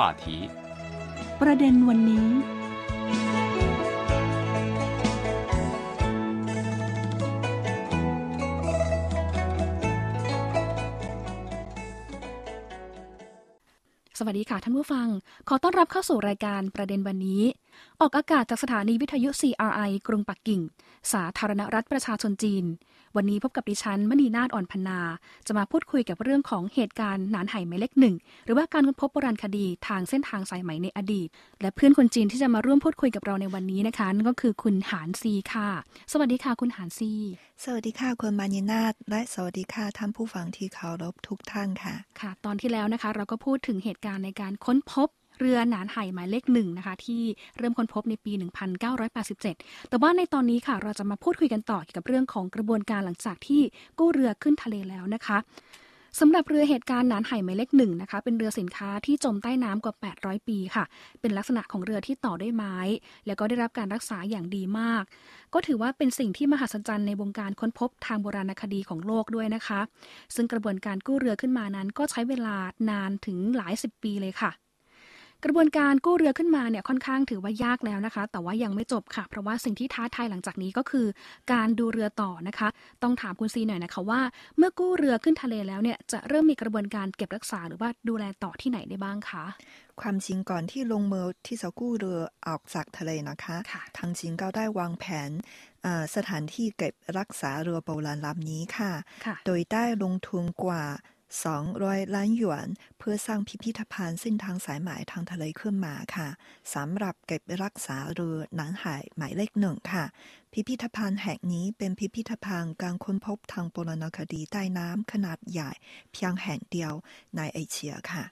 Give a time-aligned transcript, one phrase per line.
[0.00, 0.24] 话题。
[1.40, 2.28] ประเด็นวันนี้
[14.18, 15.06] สวัสดีค่ะท่านผู้ฟัง
[15.48, 17.42] ขอต้อนรับเข้าสู่รายการประเด็นวันนี้
[18.00, 20.60] ออกอากาศจากสถานีวิทยุ CRI กรุงปักกิ่ง
[21.12, 22.64] สาธารณรัฐประชาชนจีน
[23.16, 25.00] วันนี้พบกับดิฉันมณีนาฏอ่อนพนา
[25.46, 31.28] จะมาพูดคุยกับเรื่องของเหตุการณ์หนานไห่หมายเลขหนึ่ง หรือว่าการค้นพบโบราณคดีทางเส้นทางสายไหมในอดีต
[31.60, 35.68] และเพื่อนคนจีนที่จะมาร่วมพูดคุยกับเราในวันนี้นะคะนั่นก็คือคุณหานซีค่ะ
[36.12, 37.12] สวัสดีค่ะคุณหานซี
[37.64, 45.08] สวัสดีค่ะคุณมานินาถและสวัสดีค่ะท่านผู้ฟังที่เคารพทุกท่านค่ะ ค่ะ ตอนที่แล้วนะคะ เราก็พูดถึงเหตุการณ์ในการค้นพบ
[45.40, 47.22] เรือหนานไห่หมายเลขหนึ่งนะคะที่
[47.58, 48.32] เริ่มค้นพบในปี
[49.10, 53.62] 1987 แต่ว่าในตอนนี้ค่ะเราจะมาพูดคุยกันต่อเกี่ยวกับเรื่องของกระบวนการหลังจากที่
[53.98, 55.38] กู้เรือขึ้นทะเลแล้วนะคะ
[56.20, 60.84] สำหรับเรือเหตุการณ์หนานไห่หมายเลขหนึ่งนะคะ เป็นเรือสินค้าที่จมใต้น้ำกว่า 800 ปีค่ะ
[61.20, 62.76] เป็นลักษณะของเรือที่ต่อด้วยไม้
[63.26, 65.04] แล้วก็ได้รับการรักษาอย่างดีมาก
[65.54, 69.80] ก็ถือว่าเป็นสิ่งที่มหัศจรรย์ในวงการค้นพบทางโบราณคดีของโลกด้วยนะคะ
[70.34, 72.56] ซึ่งกระบวนการกู้เรือขึ้นมานั้นก็ใช้เวลา
[72.90, 74.50] นานถึงหลายสิบปีเลยค่ะ
[75.44, 81.06] กระบวนการกู้เรือขึ้นมาเนี่ยค่อนข้างถือว่ายากแล้วนะคะ แต่ว่ายังไม่จบค่ะ เพราะว่าสิ่งที่ท้าทายหลังจากนี้ก็คือ
[81.52, 82.68] การดูเรือต่อนะคะ
[83.02, 84.20] ต้องถามคุณซีหน่อยนะคะว่า
[84.58, 89.44] เมื่อกู้เรือขึ้นทะเลแล้วเนี่ยจะเริ่มมีกระบวนการเก็บรักษาหรือว่าดูแลต่อที่ไหนได้บ้างคะ
[90.00, 95.30] ความจริงก่อนที่ลงมือที่จะกู้เรือออกจากทะเลนะคะค่ะทางจีนก็ได้วางแผน
[95.82, 98.92] เอ่อสถานที่เก็บรักษาเรือโบราณลำนี้ค่ะ
[99.24, 100.82] ค่ะโดยได้ลงทุนกว่า
[101.38, 106.28] 200 ล้านหยวน เพื่อสร้างพิพิธภัณฑ์เส้นทางสายหมายทางทะเลขึ้นมาค่ะ
[106.74, 110.04] สำหรับเก็บรักษาเรือหนานหายหมายเลขหนึ่งค่ะ
[110.52, 115.70] พิพิธภัณฑ์แห่งนี้เป็นพิพิธภัณฑ์การค้นพบทางโบราณคดีใต้น้ำขนาดใหญ่
[116.12, 116.92] เพียงแห่งเดียว
[117.36, 118.24] ในเอเชียค่ะ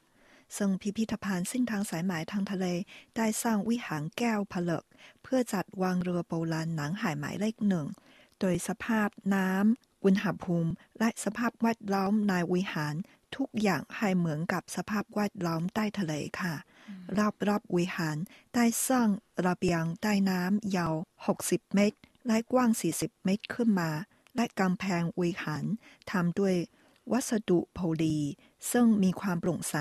[0.56, 2.66] ซึ่งพิพิธภัณฑ์เส้นทางสายหมายทางทะเล
[3.16, 4.84] ได้สร้างวิหารแก้วผลึก
[5.22, 7.86] เพื่อจัดวางเรือโบราณหนังหายหมายเลขหนึ่ง
[8.40, 12.94] โดยสภาพน้ำ อุณหภูมิ และสภาพแวดล้อมในวิหาร
[13.36, 16.54] ทุกอย่างให้เหมือนกับสภาพแวดล้อมใต้ทะเลค่ะ
[17.18, 18.16] รอบรอบๆวิหาร
[18.54, 19.08] ได้สร้าง
[19.46, 20.94] ระเบียงใต้น้ำยาว
[21.34, 23.90] 60 เมตร และกว้าง 40 เมตรขึ้นมา
[24.36, 25.64] และกำแพงวิหาร
[26.10, 26.54] ทำด้วย
[27.12, 28.18] วัสดุโพลี
[28.72, 29.76] ซึ่งมีความโปร่งใส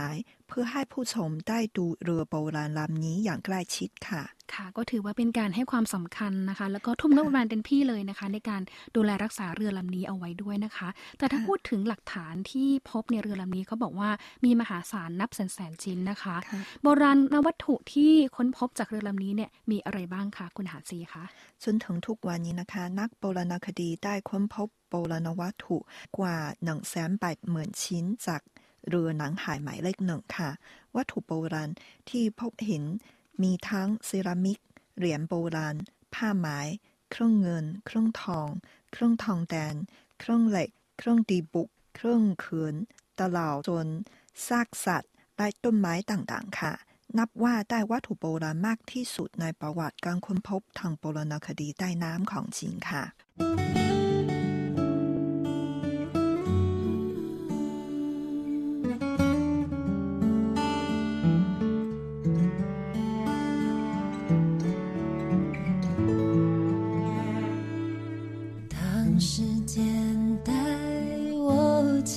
[0.47, 4.23] เพื่อให้ผู้ชมได้ดูเรือโบราณลำนี้อย่างใกล้ชิดค่ะ
[4.53, 8.61] ค่ะ ก็ถือว่าเป็นการให้ความสำคัญนะคะ แล้วก็ทุ่มงบประมาณเต็มที่เลยนะคะ ในการ
[8.95, 14.09] ดูแลรักษาเรือลำนี้เอาไว้ด้วยนะคะ แต่ถ้าค่ะพูดถึงหลักฐานที่พบในเรือลำนี้เขาบอกว่า
[14.45, 21.23] มีมหาศาลนับแสนแสนๆชิ้นนะคะค่ะโบราณวัตถุที่ค้นพบจากเรือลำนี้เนี่ยมีอะไรบ้างคะคุณหาซีคะ
[21.63, 25.77] จนถึงทุกวันนี้นะคะ นักโบราณคดีได้ค้นพบโบราณวัตถุ
[26.17, 28.41] กว่า1นึ่งแสนแปดหมื่นชิ้นจาก
[28.89, 30.49] เรือหนังหายหมายเลขหนึ่งค่ะ
[30.95, 31.71] วัตถุโบราณ
[32.09, 32.83] ที่พบเห็น
[33.43, 34.59] มีทั้งเซรามิก
[34.97, 35.75] เหรียญโบราณ
[36.13, 36.47] ผ้าไหม
[37.11, 38.47] เครื่องเงิน เครื่องทอง
[38.91, 39.73] เครื่องทองแดง
[40.19, 42.75] เครื่องเหล็ก เครื่องดีบุก เครื่องเขืน
[43.19, 43.87] ตะเหลาจน
[44.47, 46.73] ซากสัตว์และต้นไม้ต่างๆ ค่ะ
[47.17, 53.03] นับว่าได้วัตถุโบราณมากที่สุดในประวัติการค้นพบทางโบราณคดีใต้น้ำของจีนค่ะ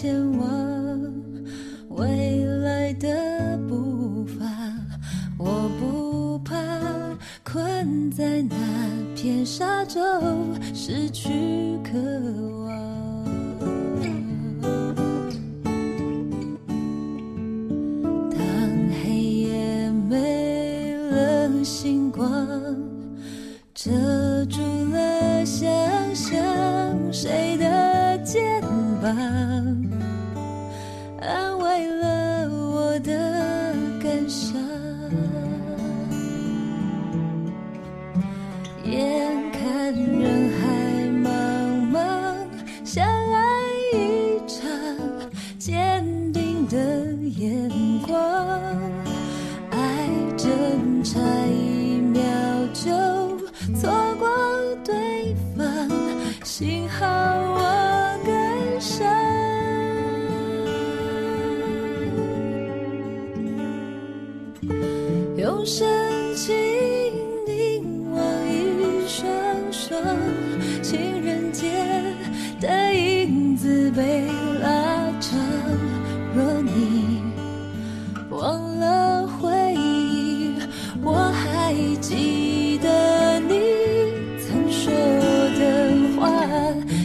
[0.01, 0.60] 前往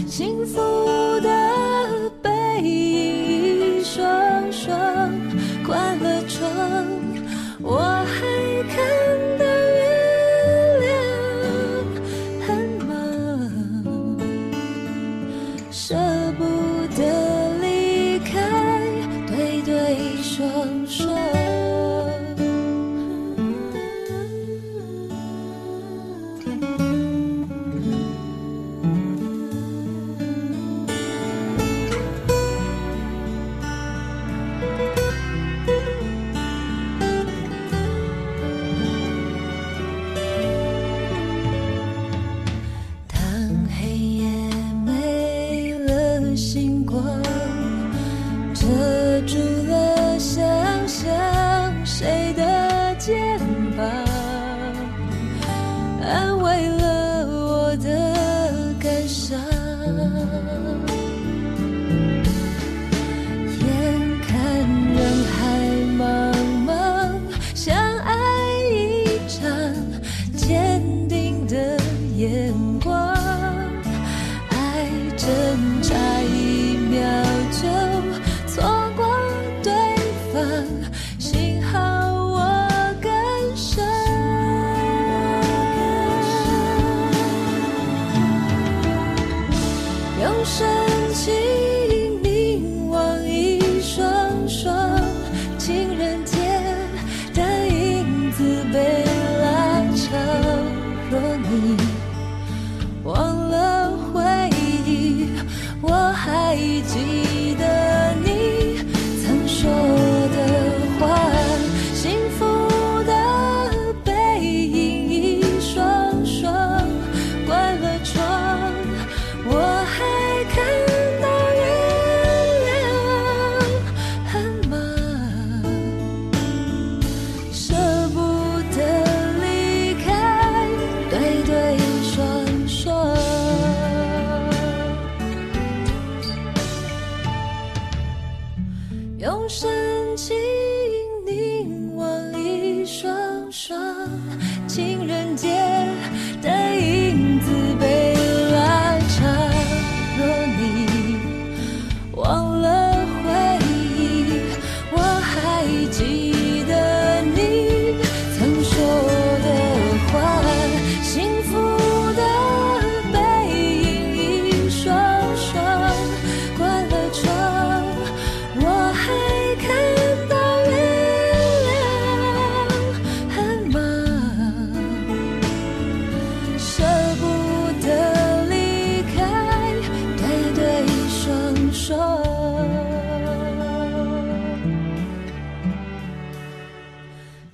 [0.07, 0.94] 幸福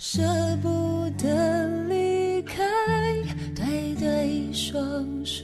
[0.01, 0.23] 舍
[0.63, 0.67] 不
[1.23, 1.25] 得
[1.91, 2.55] 离开，
[3.59, 4.05] 对对
[4.53, 4.65] 双
[5.25, 5.37] 双。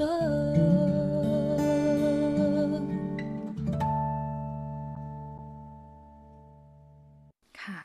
[7.62, 7.78] ค่ะ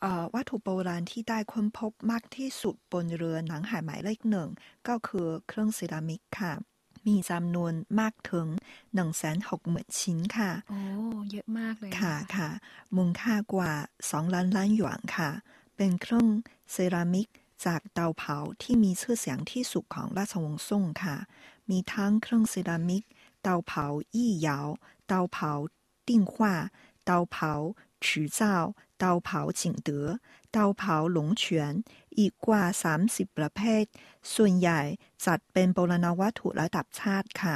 [0.00, 4.48] เอ่อวัตถุโบราณที่ได้ค้นพบมากที่สุดบนเรือหนังหายหมายเลขหนึ่ง
[4.88, 6.52] ก็คือเครื่องเซรามิกค่ะ
[7.06, 8.46] มีจำนวนมากถึง
[9.22, 10.80] 160,000 ชิ้นค่ะ โอ้
[11.30, 12.50] เยอะมากเลยน ค่ะค่ะ
[12.96, 13.72] มูลค่ากว่า
[14.04, 15.30] 2 ล้านล้านหยวนค่ะ
[15.75, 16.27] เป็นเครื่อง
[16.71, 17.27] เซรามิก
[17.65, 21.17] จากเตาเผาที่มีชื่อเสียงที่สุดของราชวงศ์ซ่งค่ะ
[21.69, 23.03] มีทั้งเครื่องเซรามิก
[23.41, 24.59] เตาเผาอี้เหยา
[25.07, 25.51] เตาเผา
[26.07, 26.55] ติ้งหว่า
[27.05, 27.53] เตาเผา
[28.05, 28.55] ฉือเจ้า
[28.99, 30.07] เตาเผาจิงเต๋อ
[30.51, 31.73] เตาเผาหลงเฉียน
[32.17, 32.63] อีกกว่า
[33.01, 33.83] 30 ประเภท
[34.33, 34.81] ส่วนใหญ่
[35.25, 37.55] จัดเป็นโบราณวัตถุระดับชาติค่ะ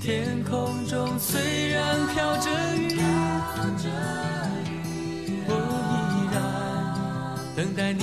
[0.00, 2.96] 天空中虽然飘着雨，
[5.46, 5.52] 我
[5.90, 5.94] 依
[6.32, 6.34] 然
[7.54, 8.02] 等待你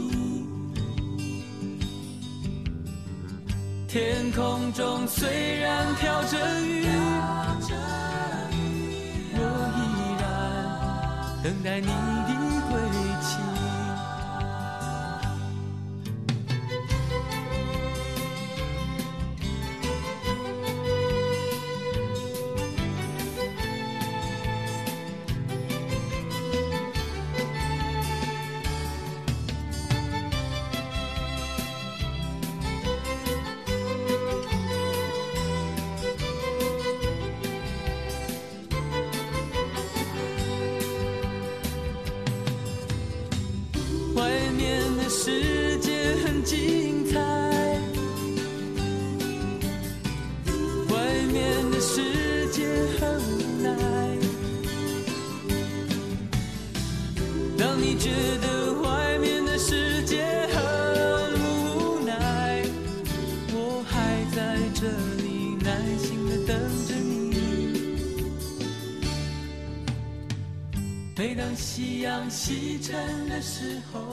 [3.91, 6.85] 天空中虽然飘着雨，
[9.33, 9.37] 我
[9.75, 9.79] 依
[10.21, 10.23] 然
[11.43, 12.40] 等待你的
[46.51, 47.17] 精彩，
[50.89, 50.95] 外
[51.31, 52.67] 面的世界
[52.99, 53.69] 很无奈。
[57.57, 58.09] 当你觉
[58.41, 60.61] 得外面的世界很
[61.39, 62.65] 无奈，
[63.53, 64.89] 我还在这
[65.23, 67.31] 里耐心的等着你。
[71.15, 74.10] 每当夕阳西沉的时候。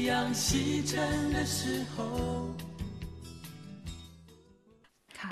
[0.00, 0.96] 夕阳西沉
[1.34, 1.96] 的时候。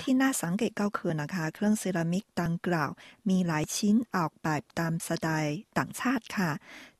[0.01, 2.91] ที่น่าสังเกตก็คือนะคะ เครื่องเซรามิกดังกล่าว
[3.29, 6.51] มีหลายชิ้นออกแบบตามสไตล์ต่างชาติค่ะ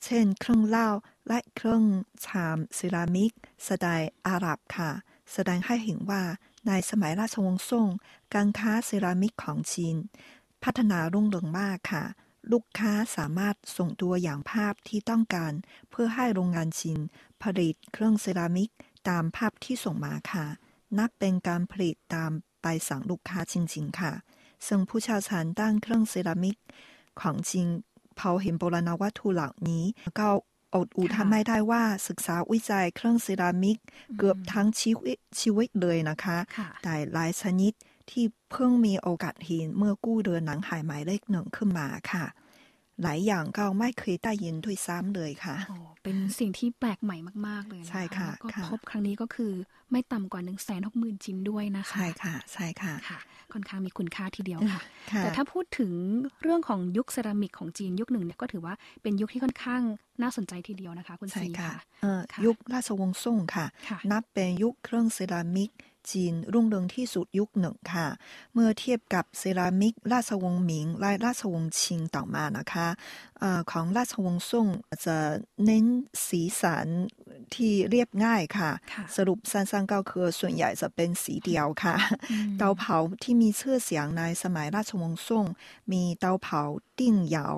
[0.04, 0.90] เช่น เครื่องเหล้า
[1.28, 1.84] และเครื่อง
[2.26, 3.32] ชามเซรามิก
[3.68, 4.92] สไตล์อาหรับค่ะ
[5.34, 6.24] แสดงให้เห็นว่า
[6.68, 7.88] ในสมัยราชวงศ์ซ่ง
[8.34, 9.98] การค้าเซรามิกของจีน
[10.64, 12.04] พัฒนารุ่งเรืองมากค่ะ
[12.53, 15.53] ลูกค้าสามารถส่งตัวอย่างภาพที่ต้องการ
[15.91, 17.01] เพื่อให้โรงงานจีน
[17.43, 18.71] ผลิตเครื่องเซรามิก
[19.09, 20.47] ตามภาพที่ส่งมาค่ะ
[20.99, 22.31] นับเป็นการผลิตตาม
[22.63, 24.13] ไปสั่งลูกค้าจริง ๆ ค่ะ
[24.67, 26.57] ซึ่งผู้เชี่ยวชาญด้านเครื่องเซรามิก
[27.21, 27.67] ของจริง
[28.19, 29.85] พอเห็นโบราณวัตถุเหล่านี้
[30.19, 30.29] ก็
[30.75, 33.79] อดอุทานไม่ได้ว่าศึกษาวิจัยเครื่องเซรามิก
[34.19, 36.39] เกือบทั้งชีวิตชีวิตเลยนะคะ
[36.83, 37.73] แต่หลายชนิด
[38.11, 42.27] ที่เพิ่งมีโอกาสเห็นเมื่อกู้เรือหนังหายหมายเลขหนึ่งขึ้นมาค่ะ
[43.03, 45.57] หลายอย่างก็ไม่เคยได้ยินด้วยซ้ำเลยค่ะ
[46.03, 49.53] เป็นสิ่งที่แปลกใหม่มาก ๆ เลยใช่ค่ะก็พบครั้งนี้ก็คือ
[49.91, 53.19] ไม่ต่ำกว่า1นึ่งแสนหกหมื่นชิ้นด้วยนะคะ ใช่ค่ะ ใช่ค่ะค่ะ
[53.53, 54.83] ค่อนข้างมีคุณค่าทีเดียวค่ะ
[55.19, 55.93] แต่ถ้าพูดถึง
[56.43, 59.83] เรื่องของยุคเซรามิกของจีนยุคหนึ่งเนี่ยก็ถือว่าเป็นยุคที่ค่อนข้าง
[60.23, 61.73] น่าสนใจทีเดียวนะคะ คุณซีค่ะ
[62.45, 63.67] ยุคราชวงศ์ซ่งค่ะ
[64.13, 65.71] นับเป็นยุคเครื่องเซรามิก
[66.11, 68.09] จีนรุ่งเรืองที่สุดยุคหนึ่งค่ะ
[68.53, 72.89] เมื่อเทียบกับเซรามิก ราชวงศ์หมิงและราชวงศ์ชิงต่อมานะคะ
[73.43, 74.67] อของราชวงศ์ซ่ง
[75.05, 75.17] จะ
[75.65, 75.87] เน้น
[76.27, 76.87] สีสัน
[77.55, 78.71] ที่เรียบง่ายค่ะ
[79.17, 81.97] สรุปสั้นๆก็คือส่วนใหญ่จะเป็นสีเดียวค่ะ
[82.59, 85.45] เตาเผาที่มีชื่อเสียงในสมัยราชวงศ์ซ่ง
[85.93, 86.63] มีเตาเผา
[86.99, 87.49] ติ้งเหยา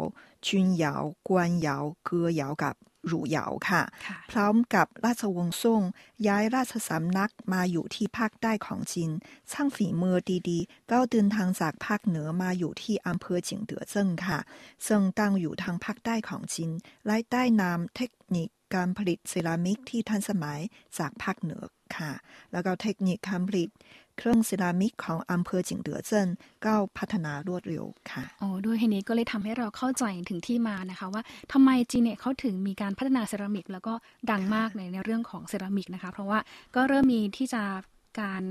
[0.46, 0.94] จุนเหยา
[1.28, 2.74] กวนเหยาเกือเหยากับ
[3.06, 3.82] หรูเหยาค่ะ
[4.30, 5.82] พร้อมกับราชวงศ์ซ่ง
[6.28, 9.10] ย้ายราชสำนักมาอยู่ที่ภาคใต้ของจีน
[9.52, 10.16] ช่างฝีมือ
[10.48, 14.38] ดีๆ ก็เดินทางจากภาคเหนือมาอยู่ที่อำเภอจิงเต๋อเจิ้งค่ะ
[14.86, 16.70] ซึ่งตั้งอยู่ทางภาคใต้ของจีน
[17.06, 20.60] และได้นำเทคนิคการผลิตเซรามิกที่ทันสมัย
[20.98, 21.64] จากภาคเหนือ
[21.96, 22.12] ค่ะ
[22.52, 23.70] แล้วก็เทคนิคการผลิต
[24.18, 26.28] เครื่องเซรามิกของอำเภอจิงเต๋อเจิ้น
[26.64, 33.94] ก็พัฒนารวดเร็วค่ะอ๋อด้วยเหตุนี้ก็เลยทำให้เราเข้าใจถึงที่มานะคะ ว่าทำไมจีนเนี่ยเขาถึงมีการพัฒนาเซรามิก แล้วก็
[34.30, 36.38] ดังมากในในเรื่องของเซรามิกนะคะ เพราะว่า
[36.74, 37.62] ก็เริ่มมีที่จะ
[38.20, 38.42] การ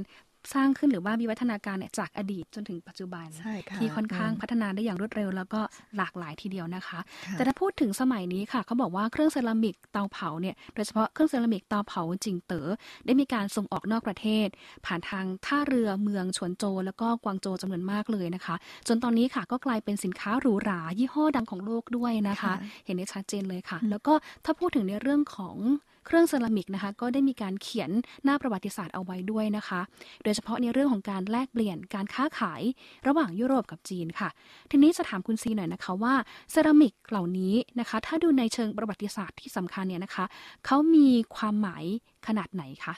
[0.54, 5.62] สร้างขึ้นหรือว่ามีวัฒนาการเนี่ยจากอดีตจนถึงปัจจุบันใช่ค่ะที่ค่อนข้างอืมพัฒนาได้อย่างรวดเร็ว แล้วก็
[5.98, 12.68] หลากหลายทีเดียวนะคะค่ะแต่ถ้าพูดถึงสมัยนี้ค่ะเขาบอกว่าเครื่องเซรามิกเตาเผาเนี่ยโดยเฉพาะเครื่องเซรามิกเตาเผาจิงเต๋อ
[13.06, 14.48] ได้มีการส่งออกนอกประเทศ
[14.86, 18.56] ผ่านทางท่าเรือเมืองฉวนโจวแล้วก็กวางโจวจำนวนมากเลยนะคะ
[18.88, 22.54] จนตอนนี้ค่ะก็กลายเป็นสินค้าหรูหรายี่ห้อดังของโลกด้วยนะคะค่ะ
[22.86, 24.14] เห็นได้ชัดเจนเลยค่ะอืมแล้วก็
[24.46, 25.58] ถ้าพูดถึงในเรื่องของ
[26.06, 27.90] เครื่องเซรามิกนะคะก็ได้มีการเขียน
[28.24, 29.82] หน้าประวัติศาสตร์เอาไว้ด้วยนะคะ
[30.24, 32.62] โดยเฉพาะในเรื่องของการแลกเปลี่ยนการค้าขาย
[33.08, 34.30] ระหว่างยุโรปกับจีนค่ะ
[34.72, 36.14] ทีนี้จะถามคุณซีหน่อยนะคะว่า
[36.52, 40.26] เซรามิกเหล่านี้นะคะ ถ้าดูในเชิงประวัติศาสตร์ที่สำคัญเนี่ยนะคะ
[40.66, 41.84] เขามีความหมาย
[42.28, 42.94] ขนาดไหนคะ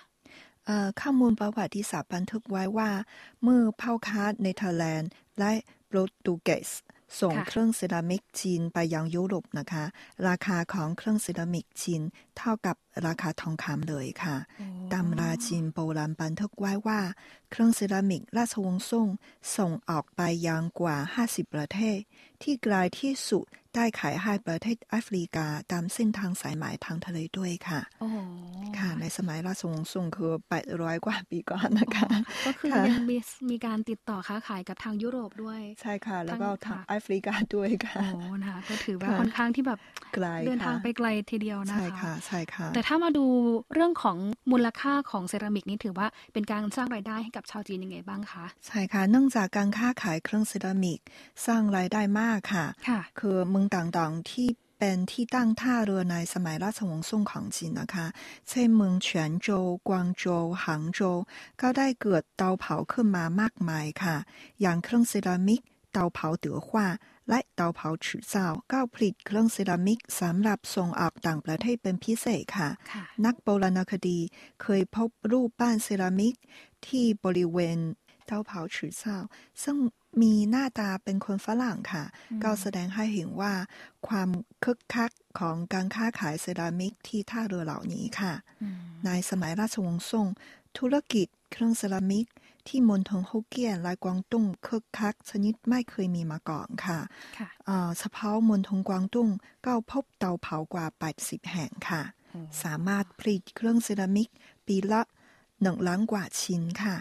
[1.01, 2.89] ข้อมูลประวัติศาสตร์บันทึกไว้ว่า
[3.43, 5.51] เมื่อพ่อค้าเนเธอร์แลนด์และ
[5.87, 6.69] โปรตุเกส
[7.21, 9.83] ส่งค่ะเครื่องเซรามิกจีนไปยังยุโรปนะคะ
[10.27, 12.01] ราคาของเครื่องเซรามิกจีน
[12.37, 14.37] เท่ากับราคาทองคำเลยค่ะ
[14.93, 17.01] ตำราจีนโบราณบันทึกไว้ว่า
[17.51, 19.07] เครื่องเซรามิกราชวงศ์ซ่ง
[19.55, 21.99] ส่งออกไปยังกว่า 50 ประเทศ
[22.41, 28.17] ที่ไกลที่สุด ได้ขายให้ประเทศแอฟริกาตามเส้นทางสายไหมทางทะเลด้วยค่ะโอ้โห
[28.79, 30.31] ค่ะ ในสมัยราชวงศ์ซ่งคือ
[30.69, 32.07] 800กว่าปีก่อนนะคะ
[32.45, 33.17] ก็คือค่ะยังมี
[33.49, 39.79] มีการติดต่อค้าขายกับทางยุโรปด้วย ใช่ค่ะ แล้วก็ทาทางงแอฟริกาด้วยค่ะโอ้นะคะก็ถือว่าค่ะค่อนข้างที่แบบ
[40.15, 43.25] ไกลเดินทางค่ะไปไกลทีเดียวนะใช่คะค่ะใช่ค่ะ แต่ถ้ามาดู
[43.73, 44.17] เรื่องของ
[44.51, 50.99] มูลค่าของเซรามิกนี่ถือว่าเป็นการสร้างรายได้ให้กับชาวจีนยังไงบ้างคะใช่ค่ะเนื่องจากการค้าขายเครื่องเซรามิก
[51.45, 54.47] สร้างรายได้มากค่ะค่ะคือเมืองต่างๆ ที่
[54.79, 58.07] เป็นที่ตั้งท่าเรือในสมัยราชวงศ์ซ่งของจีนนะคะ
[58.49, 61.17] เช่นเมืองเฉียนโจวกวางโจวหางโจว
[61.61, 64.15] ก็ได้เกิดเตาเผาขึ้นมามากมายค่ะ
[64.61, 65.61] อย่างเครื่องเซรามิก
[65.93, 66.87] เตาเผาเต๋อหว่า
[67.29, 74.19] และเตาเผาฉือเจ้าก็ผลิตเครื่องเซรามิกสำหรับส่งออกต่างประเทศเป็นพิเศษค่ะค่ะนักโบราณคดี
[74.61, 76.35] เคยพบรูปปั้นเซรามิก
[76.87, 77.77] ที่บริเวณ
[78.25, 79.17] เตาเผาฉือเจ้า
[79.63, 79.75] ซึ่ง
[80.21, 83.53] มีหน้าตาเป็นคนฝรั่งค่ะอืมก็แสดงให้เห็นว่า
[84.07, 84.29] ความ
[84.63, 90.27] คึกคักของการค้าขายเซรามิกที่ท่าเรือเหล่านี้ค่ะอืมในสมัยราชวงศ์ซ่ง
[90.77, 92.27] ธุรกิจเครื่องเซรามิก
[92.67, 96.99] ที่มณฑลฮกเกี้ยนและกวางตุ้งคึกคัก ชนิดไม่เคยมีมาก่อนค่ะ
[97.37, 99.29] ค่ะเอ่อเฉพาะมณฑลกวางตุ้ง
[99.65, 100.85] ก็พบเตาเผากว่า
[101.19, 104.29] 80 แห่งค่ะโอ้สามารถผลิตเครื่องเซรามิก
[104.67, 105.01] ปีละ
[105.61, 106.95] หนึ่งล้านกว่าชิ้นค่ะ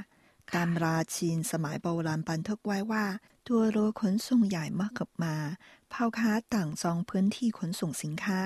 [0.55, 3.07] ตามราจีนสมัยโบราณบันทึกไว้ว่า
[3.49, 5.37] ตัวเรือขนส่งใหญ่มากกับมา
[5.93, 8.41] พ่อค้าต่างจองพื้นที่ขนส่งสินค้า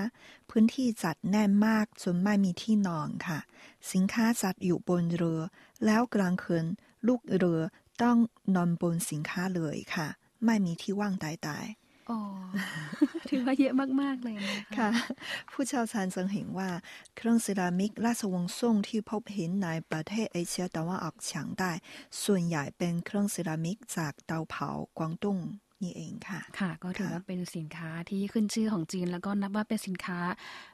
[0.51, 3.39] พื้นที่จัดแน่นมากจนไม่มีที่นอนค่ะ
[3.93, 5.41] สินค้าจัดอยู่บนเรือ
[5.85, 6.67] แล้วกลางคืน
[7.07, 7.61] ลูกเรือ
[8.03, 8.17] ต้อง
[8.55, 10.09] นอนบนสินค้าเลยค่ะ
[10.45, 11.86] ไม่มีที่ว่างใดๆ
[13.31, 14.91] ถือว่าเยอะมาก ๆ เลยนะคะค่ะ
[15.53, 16.71] ผู้เชี่ยวชาญสังเห็นว่า
[17.17, 21.71] เครื่องเซรามิกราชวงศ์ซ่งที่พบเห็นในประเทศเอเชียตะวันออกเฉียงใต้
[22.25, 25.39] ส่วนใหญ่เป็นเครื่องเซรามิกจากเตาเผากวางตุ้ง
[25.83, 30.19] นี่เองค่ะ ค่ะ ก็ถือค่ะว่าเป็นสินค้าที่ขึ้นชื่อของจีน แล้วก็นับว่าเป็นสินค้า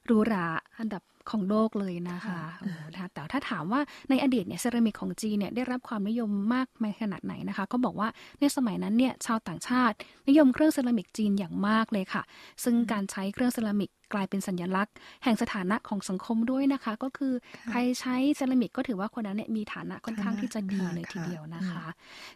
[0.07, 0.47] หรูหรา
[0.79, 3.81] อันดับ ของโลกเลยนะคะโอ้นะคะแต่ถ้าถามว่า
[4.11, 8.09] ในอดีตเนี่ยเซรามิกของจีนเนี่ยได้รับความนิยมมากมายขนาดไหนนะคะ ก็บอกว่า
[8.41, 9.97] ในสมัยนั้นเนี่ยชาวต่างชาติ
[10.29, 12.23] นิยมเครื่องเซรามิกจีนอย่างมากเลยค่ะ
[12.65, 17.33] ซึ่งการใช้เครื่องเซรามิกกลายเป็นสัญลักษณ์ แห่งสถานะของสังคมด้วยนะคะ ก็คือ
[17.71, 21.85] ใครใช้เซรามิกก็ถือว่าคนนั้นเนี่ยมีฐานะค่อนข้างที่จะดีเลยทีเดียวนะคะ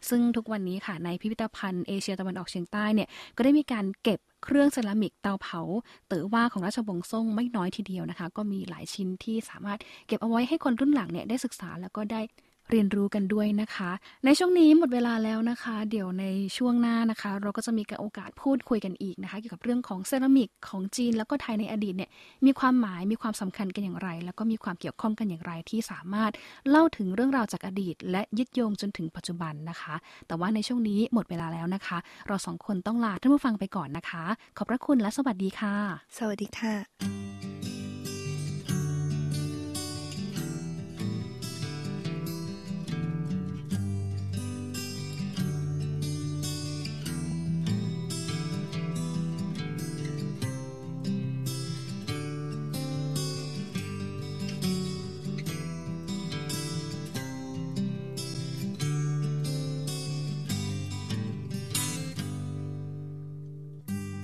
[0.08, 5.60] ซึ่งทุกวันนี้ค่ะในพิพิธภัณฑ์เอเชียตะวันออกเฉียงใต้เนี่ยก็ได้มีการเก็บเครื่องเซรามิกเตาเผา
[6.08, 12.20] เต๋อฮว่าของราชวงศ์ซ่งไม่น้อยทีเดียวนะคะ ก็มีหลายชิ้นที่สามารถเก็บเอาไว้ให้คนรุ่นหลังเนี่ยได้ศึกษาแล้วก็ได้
[12.70, 13.90] เรียนรู้กันด้วยนะคะ
[14.24, 16.24] ในช่วงนี้หมดเวลาแล้วนะคะ เดี๋ยวใน
[16.56, 22.10] ช่วงหน้านะคะ เราก็จะมีโอกาสพูดคุยกันอีกนะคะ เกี่ยวกับเรื่องของเซรามิกของจีน แล้วก็ไทยในอดีตเนี่ย
[22.46, 26.32] มีความหมายมีความสำคัญกันอย่างไร แล้วก็มีความเกี่ยวข้องกันอย่างไรที่สามารถ
[26.68, 29.94] เล่าถึงเรื่องราวจากอดีต และยึดโยงจนถึงปัจจุบันนะคะ
[30.26, 34.24] แต่ว่าในช่วงนี้หมดเวลาแล้วนะคะ เราสองคนต้องลาท่านผู้ฟังไปก่อนนะคะ
[34.56, 35.74] ขอบพระคุณและสวัสดีค่ะ
[36.18, 37.85] สวัสดีค่ะ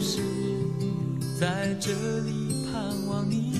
[0.00, 0.22] 是
[1.38, 3.50] 在这里盼望你。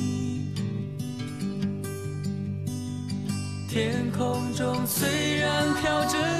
[3.68, 6.39] 天空中虽然飘着